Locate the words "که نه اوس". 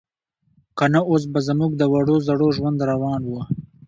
0.77-1.23